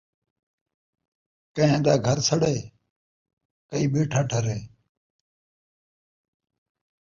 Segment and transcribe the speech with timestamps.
[1.55, 2.55] کئیں دا گھر سڑے،
[3.69, 4.57] کئی ٻیٹھا ٹھرے